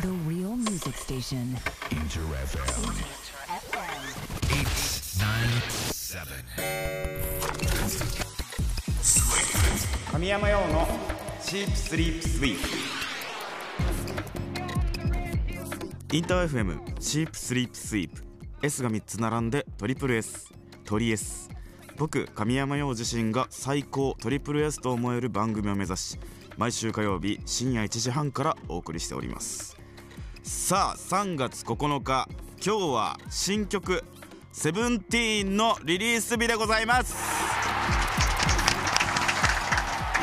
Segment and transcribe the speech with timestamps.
[0.00, 1.56] The real music station.
[1.90, 4.00] Inter FM Inter FM.
[5.20, 5.26] 8, 9,
[10.06, 10.12] 7.
[10.12, 10.88] 神山用の
[11.42, 12.56] チープスリープスイー
[16.08, 18.22] プインター FM チープスリープスイープ
[18.62, 20.50] S が3つ並んでトリプル S
[20.84, 21.50] トリ S
[21.98, 26.18] 僕神山陽自身が最高トリプル S と思える番組を目指し
[26.56, 29.79] 毎週火曜日深夜1時半からお送りしております
[30.52, 34.02] さあ3月9日今日は新曲
[34.50, 37.14] 「セブンティーンのリリース日でございます。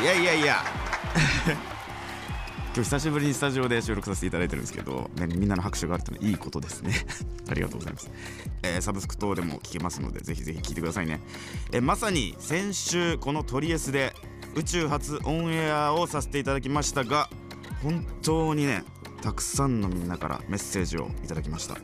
[0.02, 0.62] いやいやいや。
[1.48, 7.06] 今日久しぶりにスタジオで収録させていただいてるんですけど、ね、みんなの拍手があるというのはいいことですね。
[7.48, 8.10] ありがとうございます、
[8.62, 11.22] えー、サブスク等でも聞けますのでぜひぜひ聞いてくださいね、
[11.72, 14.14] えー、まさに先週このトリエスで
[14.54, 17.30] 宇宙初オンエアをさせていただきましたが
[17.82, 18.84] 本当にね
[19.22, 21.76] たくさんのみんなからメッセージをいただきました。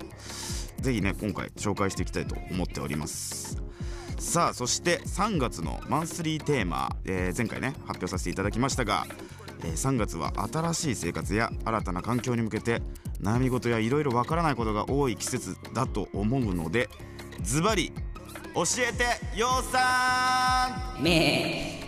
[0.81, 3.63] ぜひね今回紹介していきたいと思っております。
[4.19, 9.07] さあそして3月のマンスリーテーマ、えー、前回ね発表させていただきましたが、
[9.63, 12.81] えー、3月は新しい生活や新たな環境に向けて
[13.21, 16.89] 悩み事やいろいろわからないことが多い季節だと思うので
[17.43, 17.93] ズバリ
[18.55, 21.84] 教えてようさん。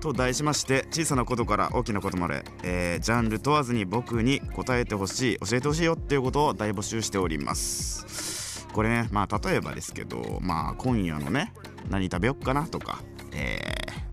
[0.00, 8.66] と題しまして小さなことから大きなことまで、えー、ジャンル問わずに僕に答えてほしい教えてほしいよっていうことを大募集しております。
[8.72, 11.52] これねまあ例えばですけどまあ今夜のね
[11.90, 13.58] 何食べよっかなとか、え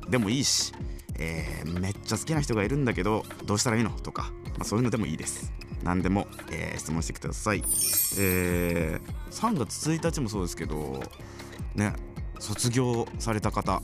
[0.02, 0.74] ー、でもいいし、
[1.18, 5.54] えー、めっちゃ好きな人がいるんだけどどうしたらいいのとか、まあ、そういうのでもいいです。
[5.84, 7.64] 何でも、え、質問してください。
[8.18, 11.02] えー、3月1日もそうですけど
[11.76, 11.94] ね
[12.40, 13.82] 卒業された方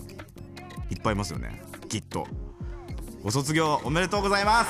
[0.89, 1.61] いっぱいいますよね。
[1.93, 2.27] きっと
[3.21, 4.69] ご卒業おめでとうございます。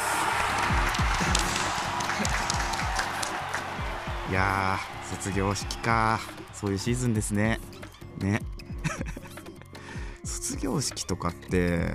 [4.29, 4.77] いや
[5.09, 6.19] 卒業式か。
[6.53, 7.61] そういうシーズンですね。
[8.17, 8.41] ね。
[10.25, 11.93] 卒業式とかって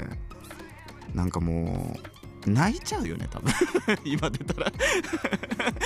[1.13, 1.99] なんかも
[2.47, 3.53] う泣いちゃうよね多分。
[4.07, 4.73] 今出たら。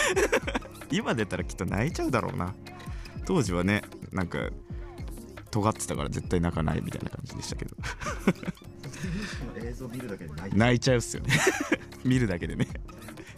[0.93, 2.55] 今出たらきっと泣いちゃうだろうな。
[3.27, 3.83] 当時はね
[4.13, 4.39] なんか
[5.51, 7.77] 尖ってたから絶対泣かないみたいな感じでしたけど。
[9.57, 11.35] 映像見るだけで泣いちゃうっすよね。
[12.05, 12.67] 見るだけでね。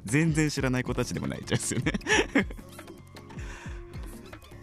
[0.05, 1.93] 全然知らない子たちでも泣いちゃうっすよね。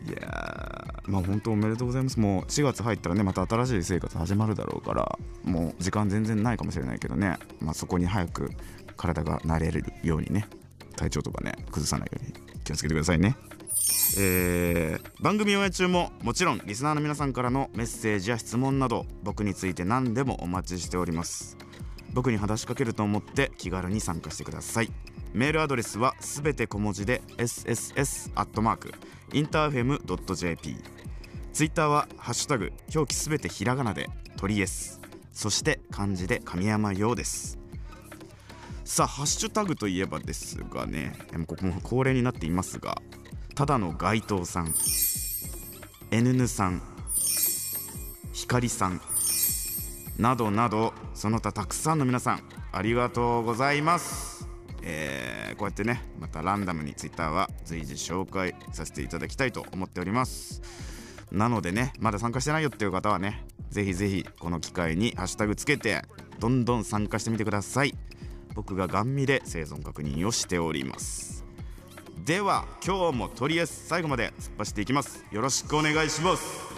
[0.07, 2.19] いやーまあ本当おめでとうございます。
[2.19, 8.51] もう4月入ったらねまた新しい生活始まるだろうからもう時間全然ないかもしれないけどね、まあ、そこに早く
[8.97, 10.47] 体が慣れるようにね
[10.95, 12.33] 体調とかね崩さないように
[12.63, 13.35] 気をつけてくださいね。
[14.17, 21.57] えー、番組応援中ももちろんリスナーの皆さんからのメッセージや質問など僕について何でもお待ちしております。
[22.13, 24.91] 僕に話しかけると思って気軽に参加してください。
[25.33, 28.93] メールアドレスはすべて小文字で sss アットマーク
[29.31, 30.01] インターフェム
[30.35, 30.75] .jp
[31.53, 34.99] ツイッターはハッシュタグ表記すべてひらがなで鳥エス。
[35.31, 37.57] そして漢字で神山陽です。
[38.83, 41.13] さあハッシュタグといえばですがね
[41.47, 43.01] ここも恒例になっていますが
[43.61, 44.73] ただの街頭さん。
[46.09, 46.81] N ぬさん。
[48.33, 48.99] 光さん。
[50.17, 54.49] などなどその他たくさんの皆さんありがとうございます。
[54.81, 60.63] えー、こうやってねまたランダムに Twitter は随時紹介させていただきたいと思っております。
[61.31, 66.01] なのでねまだ参加してないよっていう方はねぜひぜひこの機会にハッシュタグつけて
[66.39, 67.93] どんどん参加してみてください。
[68.55, 71.40] 僕がガン見で生存確認をしております。
[72.25, 75.25] では今日もとりあえず最後まで突っ走っていきます。
[75.31, 76.71] よろしくお願いします。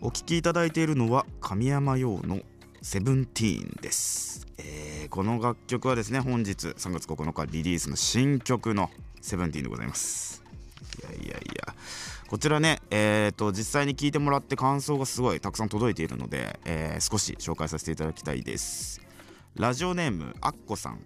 [0.00, 2.40] お聴きいただいているのは神山陽の
[2.82, 8.90] セブンティーンです、えーこの楽曲はですね本日3月9日リリースの新曲の
[9.20, 10.44] セブンティーンでございます。
[11.00, 11.74] いやいやいや
[12.28, 19.05] こちらねえー、と実際に聞いてもらって感想がすごいたくさん届いているので、えー少し紹介させていただきたいです。
[19.58, 21.00] ラジオネームアッコさん。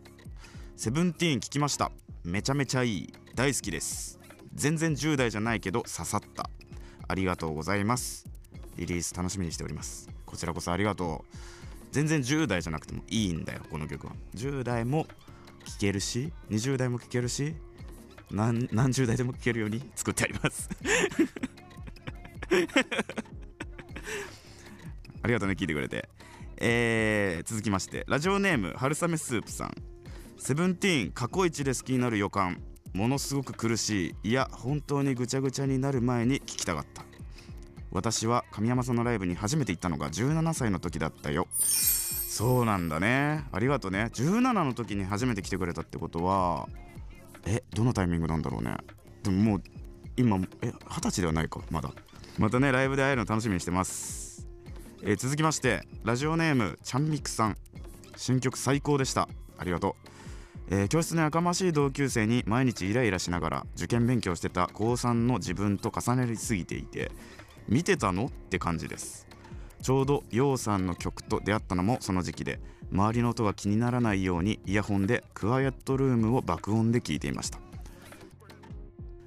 [0.75, 1.93] セブンティーン聞きました。
[2.25, 3.13] めちゃめちゃいい。
[3.37, 4.19] 大好きです。
[4.55, 6.51] 全然10代じゃないけど刺さった。
[7.07, 8.27] ありがとうございます。
[8.77, 10.09] リリース楽しみにしております。
[10.27, 11.37] こちらこそありがとう。
[11.93, 14.15] 全然10代じゃなくてもいいんだよこの曲は。
[14.35, 15.07] 10代も
[15.65, 17.55] 聴けるし20代も聴けるし
[18.33, 20.69] 何何十代でも聴けるように作ってあります。
[25.23, 26.09] ありがとうね聞いてくれて。
[26.63, 29.75] えー、続きましてラジオネーム春雨スープさん。
[30.37, 32.63] セブンティーン過去一で好きになる予感。
[32.93, 34.31] ものすごく苦しい。
[34.31, 37.03] いや本当にぐちゃぐちゃになる前に聞きたかった。
[37.91, 41.49] 私は神山さんのライブに初めて行ったのが17歳の時だったよ。
[41.61, 43.45] そうなんだね。
[43.53, 46.69] ありがとうね17の時に初めて来てくれたってことは
[47.47, 48.77] えどのタイミングなんだろうね。
[49.23, 49.63] でももう
[50.17, 51.91] 今え二十歳ではないかまだ。
[52.39, 54.30] またねライブで会えるの楽しみにしてます、
[55.03, 57.57] えー続きましてラジオネームちゃんみくさん。
[58.17, 59.29] 新曲最高でした。
[59.57, 59.97] ありがと
[60.71, 67.11] う、えー教室のやかましい同級生に毎日イライラしながら受験勉強してた高3の自分と重ねすぎていて
[67.69, 69.27] 見てたのって感じです。
[69.83, 72.61] ちょうどヨウさんの曲と出会ったのもその時期で
[72.93, 77.59] 周りの音が気にならないようにイヤホンでクワイエットルームを爆音で聞いていました。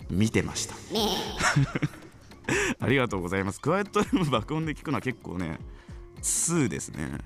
[0.09, 0.75] 見てました
[2.79, 3.61] ありがとうございます。
[3.61, 5.59] クワイエットルーム爆音で聞くのは結構ね
[6.21, 7.17] 2ですね。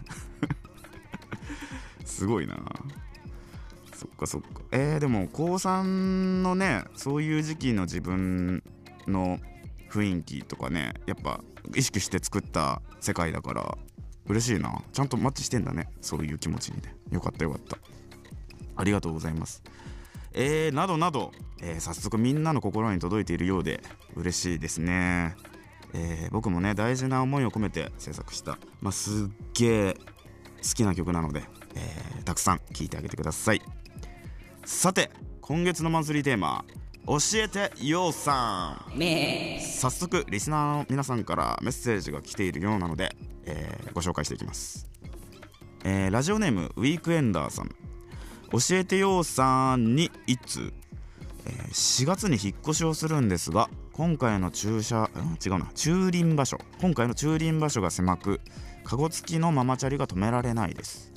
[2.05, 2.57] すごいな。
[3.93, 4.61] そっかそっか。
[4.71, 8.63] えー、でも高3のねそういう時期の自分
[9.07, 9.39] の
[9.89, 11.41] 雰囲気とかねやっぱ
[11.75, 13.77] 意識して作った世界だから
[14.27, 14.81] 嬉しいな。
[14.93, 15.89] ちゃんとマッチしてんだね。
[16.01, 16.95] そういう気持ちにね。
[17.11, 17.77] よかったよかった。
[18.75, 19.63] ありがとうございます。
[20.33, 21.31] えー、などなど、
[21.61, 23.81] えー早速みんなの心に届いているようで
[24.15, 25.35] 嬉しいですね。
[25.93, 29.99] えー僕もね大事な思いを込めて制作した、まあ、すっげえ好
[30.75, 31.43] きな曲なので、
[31.75, 33.61] えーたくさん聴いてあげてください。
[34.65, 35.09] さて
[35.41, 36.65] 今月のマンスリーテーマ
[37.07, 43.15] 「教えてようさん」早速リスナーの皆さんからメッセージが来ているようなので、
[43.45, 44.89] えーご紹介していきます、
[45.85, 47.69] えーラジオネームウィークエンダーさん。
[48.49, 50.73] 教えてようさんに一通、
[51.71, 55.71] 4月に引っ越しをするんですが今回の駐車ん違うな。
[55.73, 56.59] 駐輪場所。
[56.79, 58.41] 今回の駐輪場所が狭く
[58.83, 61.11] カゴ付きのママチャリが止められないです。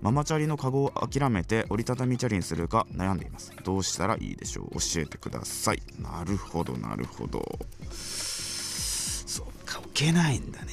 [0.00, 3.52] ママチャリのカゴを諦めて折りたたみチャリにするか悩んでいます。
[3.64, 4.74] どうしたらいいでしょう？
[4.74, 5.82] 教えてください。
[5.98, 7.42] なるほどなるほど。
[7.90, 10.72] そっか置けないんだね。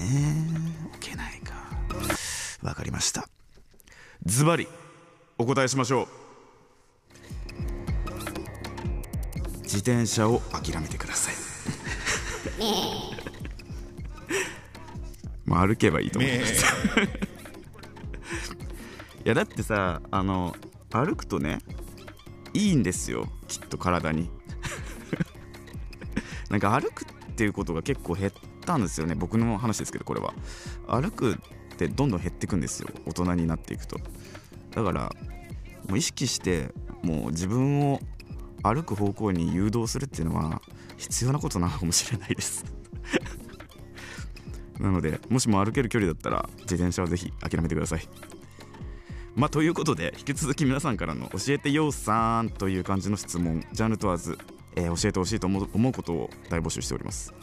[0.94, 1.54] 置けないか。
[2.62, 3.28] わかりました。
[4.26, 4.68] ズバリ
[5.38, 6.08] お答えしましょう。
[9.72, 11.36] 自転車を諦めてください。
[15.46, 16.66] まあ歩けばいいと思います。
[19.24, 20.58] いやだってさあの
[20.90, 21.60] 歩くとね
[22.54, 23.30] いいんですよ。
[23.48, 24.30] きっと体に。
[26.52, 28.34] なんか歩くっていうことが結構減っ
[28.66, 29.16] たんですよね。
[29.16, 30.34] 僕の話ですけどこれは。
[30.86, 31.38] 歩くっ
[31.78, 32.90] てどんどん減っていくんですよ。
[33.06, 33.98] 大人になっていくと。
[34.72, 35.16] だから
[35.88, 36.74] もう意識して
[37.04, 38.02] もう自分を
[38.64, 40.62] 歩く方向に誘導するっていうのは
[40.98, 42.66] 必要なことなのかもしれないです。
[44.80, 48.08] なのでもしも歩ける距離だったら自転車はぜひ諦めてください。
[49.36, 54.38] まあということで引き続き皆さんからの「教えてようさん」という感じの質問ジャンル問わず、
[54.76, 57.34] えー教えてほしいと思う思うことを大募集しております。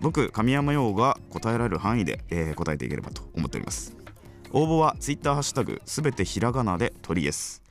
[0.00, 3.96] 僕神山陽が答えられる範囲で、えー答えていければと思っております。
[4.52, 7.62] 応募は Twitter ハッシュタグすべてひらがなで鳥です。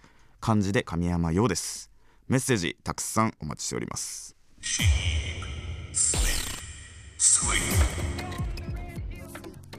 [0.42, 1.93] 漢字で神山陽です。
[2.28, 4.36] メッセージたくさんお待ちしております。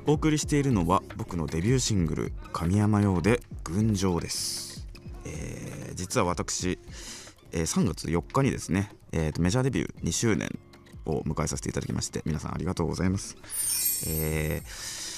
[0.07, 4.87] お送りしているのは僕のデビューシングル「神山用で群青」です、
[5.25, 6.79] えー実は私、
[7.53, 10.59] えー3月4日にですね、えーとメジャーデビュー2周年
[11.07, 13.37] を迎えさせていただきまして皆さんありがとうございます、
[14.07, 15.15] えー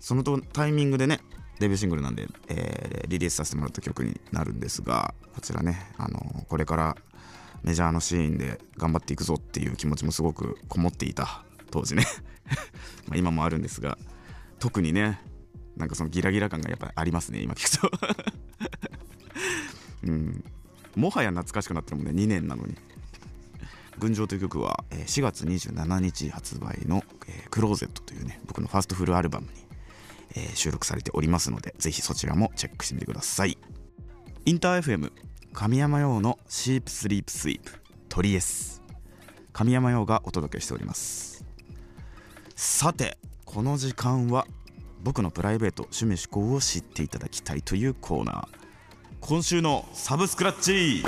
[0.00, 1.20] そのタイミングでね
[1.62, 6.96] デビューシングルなんで、えーリリースさせてもらった曲になるんですがこちらね、あのーこれから
[7.62, 12.04] メジャーのシーンで頑張っていくぞっていう気持ちもすごくこもっていた当時ね。
[13.08, 13.96] ま今もあるんですが
[14.58, 15.20] 特にね
[15.76, 17.90] なんかそのギラギラ感がやっぱりありますね今聞くと。
[20.04, 20.44] うん。
[20.96, 22.76] もはや懐かしくなってるもんね2年なのに
[23.98, 29.52] 「群青」という曲は4月27日発売の「えクローゼット」というね僕のファーストフルアルバムに、
[30.34, 33.58] えー収録されておりますのでぜひそちらもチェックしてみてください。
[34.44, 35.12] インター FM
[35.52, 37.72] 神山用のシープスリープスイープ
[38.08, 38.82] 鳥 S
[39.52, 41.44] 神山用がお届けしております。
[42.56, 44.46] さてこの時間は
[45.02, 48.48] 僕のプライベート趣味思考を知っていただきたいというコーナー。
[49.20, 51.02] 今週のサブスクラッチ。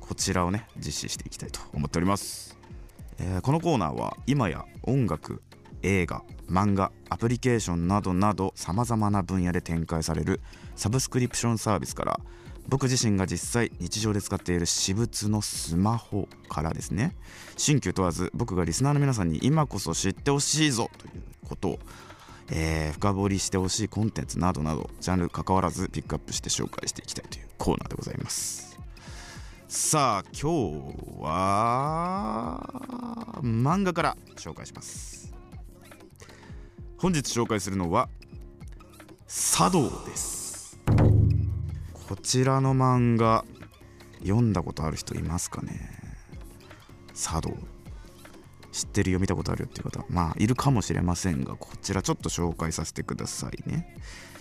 [0.00, 2.56] こちらをね実施していきたいと思っております、
[3.18, 5.42] えーこのコーナーは今や音楽
[5.84, 10.40] 映画漫画アプリケーションなどなどさまざまな分野で展開される
[10.74, 12.20] サブスクリプションサービスから
[12.66, 17.14] 僕自身が実際日常で使っている私物のスマホからですね。
[17.58, 21.78] 新旧問わず僕がリスナーの皆さんに今こそ知ってほしいぞということを、
[22.50, 28.78] えー深掘りしてほしいコンテンツなどなどジャンル関わらずピックアップして紹介していきたいというコーナーでございます。
[29.68, 32.60] さあ今日は
[33.42, 35.33] 漫画から紹介します。
[36.98, 38.08] 本日紹介するのは
[39.26, 40.78] 茶道です。
[42.08, 43.44] こちらの漫画
[44.20, 45.90] 読んだことある人いますかね？
[47.14, 47.54] 茶道。
[48.72, 53.96] 知ってるよ見たことあるよっていう方まあいるかもしれませんがこちらちょっと紹介させてくださいね、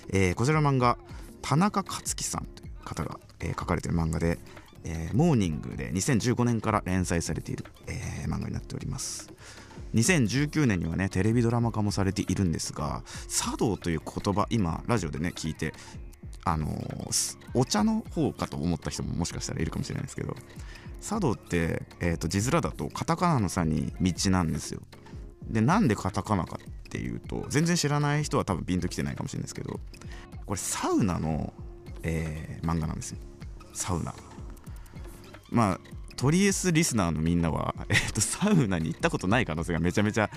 [0.10, 0.98] えーこちらの漫画
[1.44, 4.40] 田中克樹さんという方が、えー書かれてる漫画で、
[4.86, 9.32] えーモーニングで2015年から連載されている、え漫画になっております。
[9.94, 15.74] 2019年にはねテレビドラマ化もされているんですが茶道という言葉今ラジオでね聞いて
[16.46, 20.36] あのーお茶の方かと思った人ももしかしたらいるかもしれないですけど
[21.02, 24.82] 茶道って、えー、と字面だとカタカナの「差に道なんですよ。
[25.48, 29.80] でなんでカタカナかっていうと全然知らない人は多分ピンときてないかもしれないですけど
[30.46, 31.54] これサウナの、
[32.04, 33.18] えー漫画なんですよ。
[33.74, 34.16] サウナ。
[35.50, 35.80] まあ
[36.16, 40.30] トリエスリスナーのみんなは、えー、とサウナに行ったことない可能性がめちゃめちゃ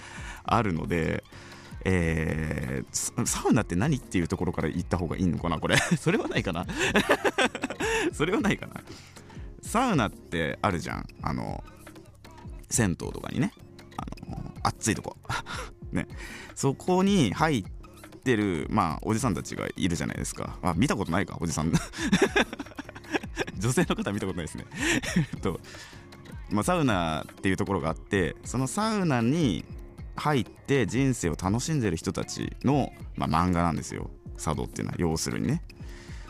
[0.44, 1.22] あるので、
[1.84, 5.76] えーサウナって何っていうところから行った方がいいのかなこれ。
[5.98, 6.66] それはないかな。
[8.12, 8.82] それはないかな。
[9.62, 11.06] サウナってあるじゃん。
[11.22, 11.62] あの
[12.68, 13.52] 銭湯とかにね。
[13.96, 15.16] あの暑いとこ。
[15.92, 16.08] ね。
[16.54, 17.64] そこに入っ
[18.24, 20.58] てるまあおじさんたちがいるじゃないですか。
[20.62, 21.72] あ見たことないかおじさん。
[23.58, 24.64] 女性の方見たことないですね。
[25.42, 25.60] と、
[26.50, 29.64] まあ、サウナっていうところがあってそのサウナに
[30.16, 34.10] 入って人生を楽しんでる人たちの、まあ、漫画なんですよ。
[34.38, 35.62] 茶道っていうのは要するにね。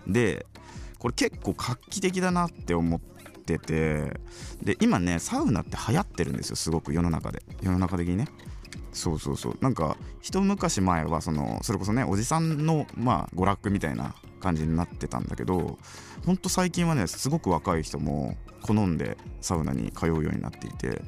[0.06, 0.47] で
[0.99, 4.21] これ結構画期的だなって思ってて
[4.62, 7.42] で今ねサウナって流行ってるんですよすごく世の中で。
[7.62, 8.28] 世の中的にね。
[8.92, 9.59] そうそうそう。
[9.61, 14.14] なんか一昔前はそのそれこそねおじさんのまあ娯楽みたいな
[14.47, 15.76] 感じになってたんだけど
[16.25, 21.03] ほんと最近はねすごく若い人も好んでサウナに通うようになっていて、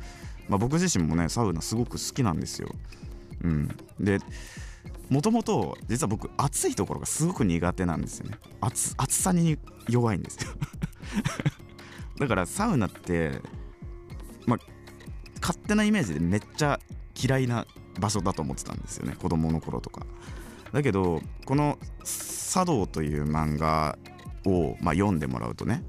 [0.49, 2.69] まあ、僕自身もねサウナすごく好きなんですよ。
[3.45, 3.69] うん、
[4.01, 4.19] で
[5.09, 8.39] もともと実は僕暑いところがすごく苦手なんですよね。
[8.61, 9.57] 暑さに
[9.89, 10.51] 弱いんですよ。
[12.19, 13.41] だからサウナって
[14.47, 14.59] まあ
[15.41, 16.81] 勝手なイメージでめっちゃ
[17.15, 17.67] 嫌いな
[18.01, 19.15] 場所だと思ってたんですよね。
[19.15, 20.05] 子供の頃とか。
[20.73, 21.79] だけどこの
[22.49, 23.99] 「茶道」という漫画
[24.45, 25.85] を、まあ、読んでもらうとね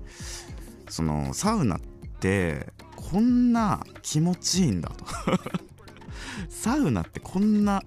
[0.90, 1.80] そのサウナっ
[2.20, 5.06] てこんな気持ちいいんだと。
[6.50, 7.84] サウナってこんな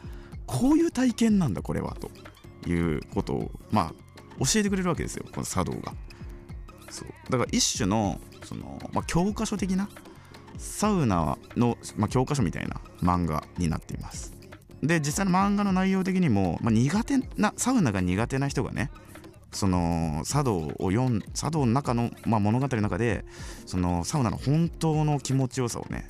[0.46, 2.10] こういう体験なんだこれはと
[2.68, 3.94] いうことをまあ
[4.44, 5.94] 教えてくれるわけですよこの茶道が。
[6.90, 7.08] そう。
[7.30, 9.88] だから一種のその、まあ、教科書的な
[10.58, 14.32] サウナの、まあ、教科書みたいな漫画になっています。
[14.82, 18.90] で実際の漫画の内容的にも、まあ、苦手なサウナが苦手な人がね
[19.52, 23.24] その茶道を読ん茶道の中の、まあ、物語の中で
[23.66, 26.08] そのサウナの本当の気持ちよさをね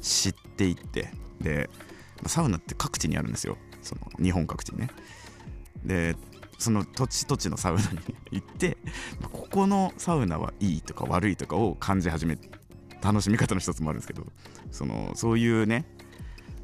[0.00, 1.10] 知っていって
[1.40, 1.70] で
[2.26, 3.56] サウナって各地にあるんですよ。
[3.82, 4.88] その日本各地にね。
[5.84, 6.14] で
[6.58, 7.98] その土地土地のサウナに
[8.30, 8.76] 行って
[9.32, 12.38] ここのサウナはいいとか悪いとかを感じ始め
[13.02, 14.24] 楽しみ方の一つもあるんですけど
[14.70, 15.84] そのそういうね、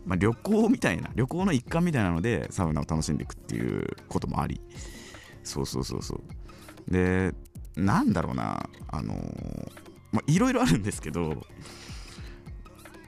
[0.08, 4.60] まあ、旅行みたいな旅行の一環みたいなのでサウナを楽しんでいくっていうこともあり。
[5.44, 6.90] そうそうそうそう。
[6.90, 7.34] で
[7.76, 9.14] なんだろうなあの
[10.10, 11.44] まあいろいろあるんですけど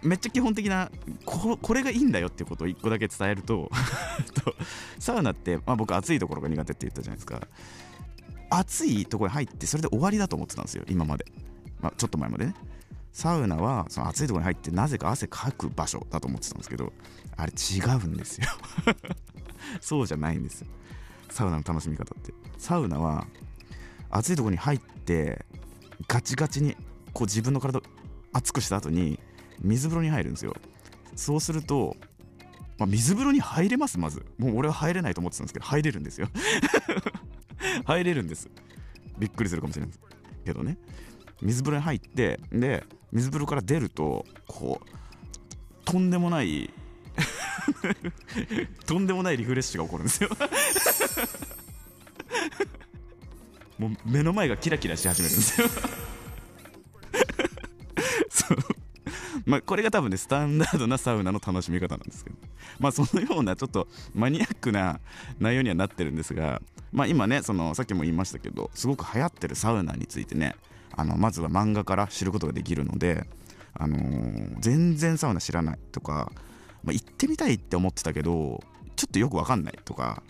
[0.02, 0.90] めっちゃ基本的な
[1.24, 3.70] これがいいんだよっていうことを一個だけ伝えると
[4.44, 4.54] と
[4.98, 7.48] サウナって、まあ、僕暑いところが苦手って言ったじゃないですか。
[8.50, 11.24] 暑いところに入ってそれで終わりだと思ってたんですよ今まで、
[11.80, 12.54] まあ、ちょっと前までね。
[13.12, 16.92] サウナはその暑いところに入ってなぜか汗かく場所だと思ってたんですけど
[17.36, 18.48] あれ違うんですよ。
[19.80, 20.68] そうじゃないんですよ。
[21.30, 22.32] サウナの楽しみ方って。
[22.58, 23.26] サウナは
[24.10, 25.44] 暑いところに入って
[26.08, 26.76] ガチガチに
[27.12, 27.82] こう自分の体を
[28.32, 29.18] 熱くした後に
[29.60, 30.54] 水風呂に入るんですよ。
[31.16, 31.96] そうすると、
[32.78, 34.24] まあ、水風呂に入れますまず。
[34.38, 36.28] もう俺は入れないと思ってたんですけど入れるんですよ。
[37.84, 38.48] 入れるんです。
[39.18, 39.94] びっくりするかもしれない
[40.44, 40.78] けどね。
[41.42, 44.86] 水風呂に入ってで水風呂から出るとこう
[45.84, 46.70] とんでもない
[48.86, 50.30] とんでもないリフレッシュが起こるんですよ。
[53.78, 55.68] もう目の前がキラキラし始めるんですよ。
[58.30, 58.58] そう。
[59.46, 62.36] まあこれが多分ねスタンダードなサウナの楽しみ方なんですけど。
[62.78, 65.00] まあそのようなちょっとマニアックな
[65.38, 66.62] 内容にはなってるんですが
[66.92, 70.56] まあ今ねそのさっきも言いましたけどすごく流行ってるサウナについてね
[70.92, 73.26] あのまずは漫画から知ることができるので、
[73.74, 76.32] あのー全然サウナ知らないとか、
[76.82, 78.62] まあ、行ってみたいって思ってたけど
[78.96, 80.22] ちょっとよくわかんないとか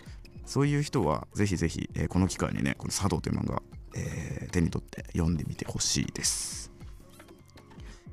[0.45, 3.61] そういう人はぜひぜひ、えーこの機会にねこの「茶道」という漫画、
[3.95, 6.71] えー手に取って読んでみてほしいです。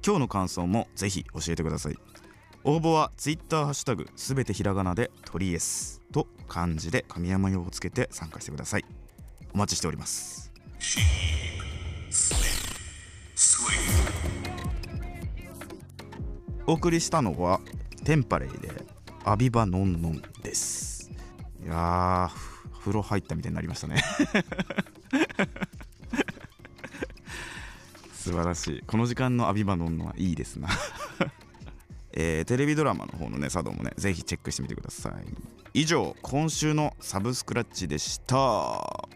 [0.05, 1.97] 今日の感想もぜひ教えてください。
[2.65, 8.85] 応募は Twitter ハッシュタグすべてひらがなでトリエスと漢字で神山用をつけて参加してください。
[9.53, 10.53] お待ちしております。
[16.67, 17.61] お送りしたのは
[18.05, 18.71] テンパレイで
[19.25, 21.11] アビバノンノンです。
[21.63, 22.31] いや
[22.81, 24.03] 風呂入ったみたいになりましたね。
[28.15, 28.83] 素晴らしい。
[28.87, 30.69] この時間のアビバノンノンはいいですな。
[32.13, 35.13] えーテレビドラマの方のね佐渡もねぜひチェックしてみてください。
[35.75, 39.09] 以上今週のサブスクラッチでした。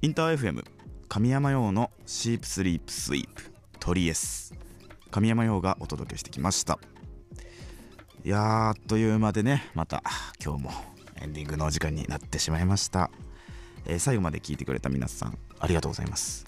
[0.00, 0.64] インター FM
[1.08, 3.50] 神山用のシープスリープスイープ
[3.80, 4.52] トリエス。
[5.10, 6.78] 神山用がお届けしてきました。
[8.24, 10.02] いやあっという間でねまた
[10.44, 10.70] 今日も
[11.16, 13.10] エンディングのお時間になってしまいました、
[13.86, 16.46] えー最後まで聞いてくれた皆さんありがとうございます。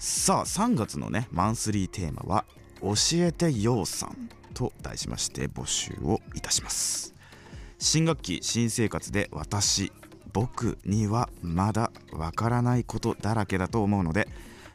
[0.00, 2.44] さあ3月のねマンスリーテーマは
[2.82, 2.94] 「教
[3.24, 7.14] えてようさん」と題しまして募集をいたします。
[7.78, 9.92] 新学期新生活で私
[10.34, 14.28] 僕にはまだわからないことだらけだと思うので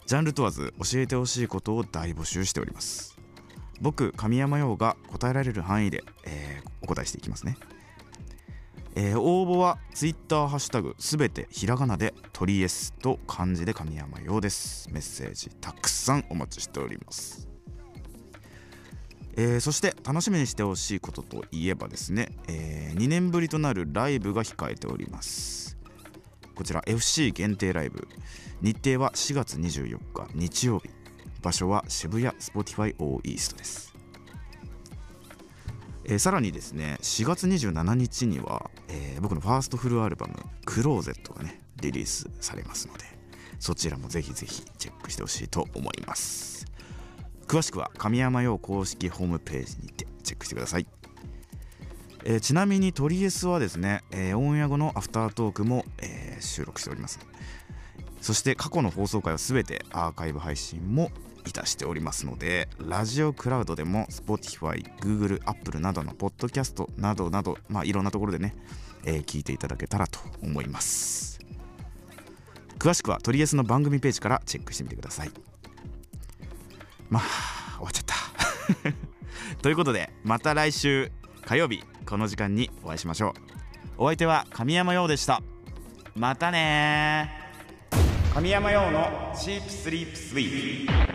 [0.08, 3.20] ジャンル問わず教えてほしいことを大募集しております。
[3.82, 7.58] 僕神山陽が答えられる範囲で、えーお答えしていきますね、
[8.96, 14.90] えー応募は Twitter ハッシュタグすべてひらがなで「トリエス」と漢字で神山陽です。
[14.92, 17.48] メッセージたくさんお待ちしております。
[19.36, 25.78] えーそして楽しみにしてほしいことといえばですね、え2年ぶりとなるライブが控えております。
[26.56, 28.08] こちら FC 限定ライブ。
[28.62, 30.90] 日程は4月24日日曜日。
[31.42, 33.94] 場所は渋谷 Spotify O イーストです、
[36.06, 43.04] えーさらにですね4月27日には、えー僕のファーストフルアルバム「クローゼット」がねリリースされますので
[43.60, 46.66] そちらもぜひぜひチェックしてほしいと思います。
[47.50, 50.86] 詳しくは神山用公式ホームページにてチェックしてください、
[52.24, 57.20] えーちなみにトリエスはですね、えーオンエア後のアフタートークも、えー収録しております。
[58.22, 61.10] そして過去の放送回は全てアーカイブ配信も
[61.48, 68.54] いたしておりますのでラジオクラウドでも Spotify、Google、Apple などのポッドキャストなどなど、まあ、いろんなところでね、
[69.06, 71.40] え聞いていただけたらと思います。
[72.78, 75.32] 詳しくはトリエスの番組ページからチェックしてみてください。
[77.10, 77.24] まあ
[77.78, 78.16] 終わっちゃった。
[79.62, 81.12] ということでまた来週
[81.46, 83.30] 火曜日この時間にお会いしましょ
[83.98, 84.04] う。
[84.04, 85.42] お相手は神山陽でした。
[86.16, 87.32] またね
[88.34, 91.10] 神山陽のチープスリープスイープ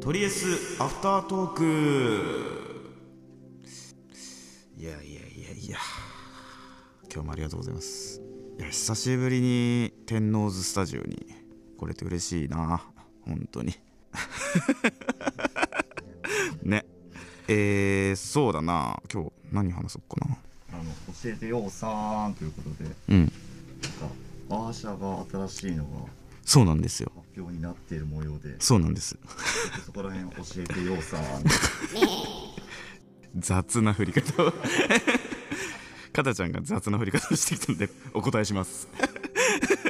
[0.00, 1.64] とりあえずアフタートーク。
[4.76, 5.78] いやいやいやいや。
[7.10, 8.20] 今日もありがとうございます。
[8.58, 11.26] いや久しぶりに天王洲スタジオに
[11.78, 12.93] 来れて嬉しいな。
[13.26, 13.74] 本当に。
[16.62, 16.84] ね。
[17.48, 19.02] えー、そうだな。
[19.12, 20.38] 今日何話そうかな。
[20.72, 20.84] あの
[21.22, 22.90] 教えてようさんということで。
[23.08, 23.18] うん。
[23.20, 23.32] なんか
[24.50, 25.90] アーシャが新しいのが
[26.44, 27.10] そうなんですよ。
[27.16, 28.56] 発表になっている模様で。
[28.60, 29.18] そうなんです。
[29.84, 31.20] そこら辺教えてようさん。
[33.36, 34.52] 雑な振り方を。
[36.12, 38.88] かたちゃんが雑な振り方をしてきたのでお答えします。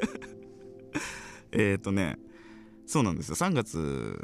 [1.52, 2.18] えっとね
[2.86, 3.34] そうなんですよ。
[3.34, 4.18] 3月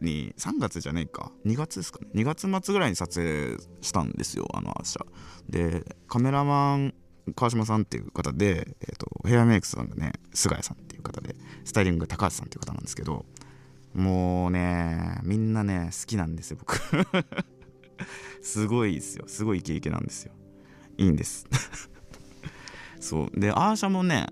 [0.00, 1.32] に3月じゃねえか。
[1.44, 2.08] 2月ですかね。
[2.14, 4.46] 2月末ぐらいに撮影したんですよ。
[4.54, 5.06] あのアーシャ。
[5.48, 6.94] でカメラマン
[7.34, 13.24] 川島さんっていう方で、えー、とヘアメイクさんがね菅谷さんっていう方でスタイリング高橋さんっていう方なんですけど
[13.94, 16.80] もうねみんなね好きなんですよ僕。
[18.42, 19.24] すごいですよ。
[19.26, 20.32] すごいイケイケなんですよ。
[20.98, 21.46] いいんです。
[23.00, 23.40] そう。
[23.40, 24.26] でアーシャもね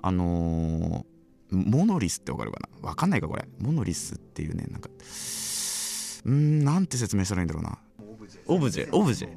[0.00, 1.13] あのー
[1.56, 2.88] モノリスってわかるかな？
[2.88, 3.44] わかんないかこれ。
[3.58, 7.78] モノリスっていうねなんかうーんなんて説明したらいいんだろうな。
[7.98, 8.26] オブ
[8.70, 8.88] ジェ。
[8.92, 9.28] オブジェ。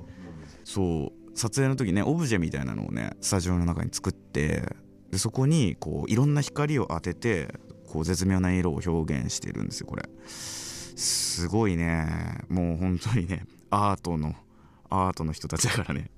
[0.63, 1.37] そう。
[1.37, 4.63] 撮影の時ねオブジェみたいなのをねスタジオの中に作って
[5.11, 7.53] でそこにこういろんな光を当てて
[7.87, 10.03] こう絶妙な色を表現してるんですよこれ。
[10.25, 12.39] すごいね。
[12.49, 14.33] もう本当にねアートの
[14.89, 16.09] アートの人たちだからね。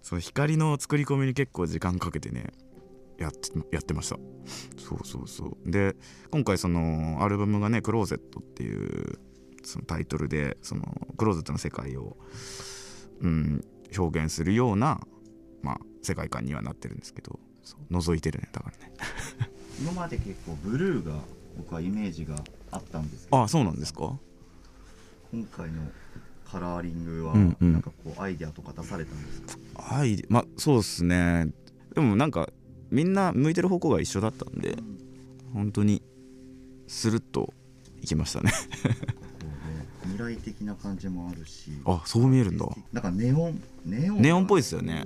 [0.00, 2.52] その光の作り込みに結構時間かけてね
[3.18, 4.16] やってやってました。
[4.78, 5.70] そうそうそう。
[5.70, 5.96] で
[6.30, 9.18] 今回そのアルバムがね「クローゼット」っていう
[9.64, 10.82] そのタイトルでその
[11.16, 12.16] クローゼットの世界を、
[13.20, 13.64] うん、
[13.96, 15.00] 表現するような、
[15.62, 17.40] まあ、世界観にはなってるんですけど
[17.90, 18.92] 覗いてるねだからね。
[19.80, 21.18] 今まで結構ブルーが
[21.56, 22.36] 僕はイメージが
[22.70, 23.42] あったんですけど。
[23.42, 24.18] あそうなんですか？
[25.32, 25.82] 今回の
[26.44, 27.72] カラーリングはうんうん。
[27.72, 31.48] なんかこうアイデアとか出されたんですか、アイデまあそうですね。
[31.94, 32.50] でもなんか
[32.90, 34.76] みんな向いてる方向が一緒だったんで
[35.52, 36.02] 本当に
[36.86, 37.52] スルッと
[38.02, 38.52] いきましたね。
[40.02, 41.70] 未来的な感じもあるし。
[41.84, 42.66] あそう見えるんだ。
[42.92, 45.04] なんかネオンネオンネオンっぽいですよね、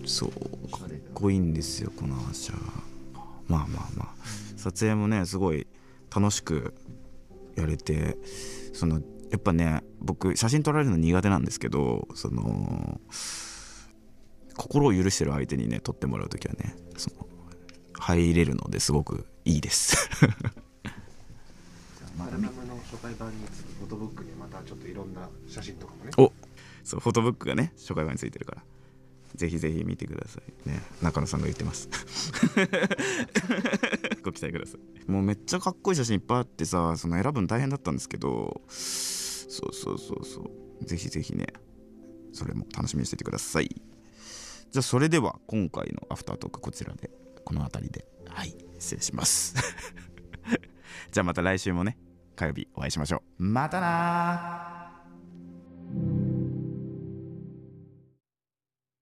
[0.00, 0.30] うん、そう。
[0.70, 2.56] かっこいいんですよこのアーシャ
[3.48, 4.14] まあまあまあ。
[4.56, 5.66] 撮影もねすごい
[6.14, 6.74] 楽しく
[7.56, 8.18] やれて
[8.72, 9.00] その
[9.30, 13.00] やっぱね僕写真撮られるの苦手なんですけどその
[14.60, 17.26] 心を許してる相手にね撮ってもらう時はねその
[17.94, 19.96] 入れるのですごくいいです。
[22.18, 26.10] まだアルバムの初回版につくフォトブックにまたちょっといろんな写真とかもね。
[26.18, 26.30] お
[26.84, 28.62] そうフォトブックがね初回版についてるから。
[29.34, 30.68] ぜひぜひ見てください。
[30.68, 31.88] ね中野さんが言ってます。
[34.22, 35.10] ご期待ください。
[35.10, 40.84] もうめっちゃかっこいい写真いっぱいあってさその選ぶの大変だったんですけどそうそうそうそう。
[40.84, 41.46] ぜひぜひね
[42.32, 43.68] それも楽しみにしててください
[44.70, 47.10] じゃあそれでは今回のアフタートークこちらで
[47.44, 48.06] この辺りで。
[48.28, 49.54] はい失礼します。
[51.12, 51.98] じゃあまた来週もね
[52.34, 53.42] 火曜日お会いしましょう。
[53.42, 54.79] またな